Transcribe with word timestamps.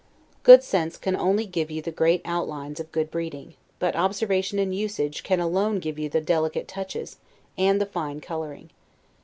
Good 0.41 0.63
sense 0.63 0.97
can 0.97 1.15
only 1.15 1.45
give 1.45 1.69
you 1.69 1.79
the 1.83 1.91
great 1.91 2.23
outlines 2.25 2.79
of 2.79 2.91
good 2.91 3.11
breeding; 3.11 3.53
but 3.77 3.95
observation 3.95 4.57
and 4.57 4.73
usage 4.73 5.21
can 5.21 5.39
alone 5.39 5.77
give 5.77 5.99
you 5.99 6.09
the 6.09 6.19
delicate 6.21 6.67
touches, 6.67 7.17
and 7.55 7.79
the 7.79 7.85
fine 7.85 8.19
coloring. 8.19 8.71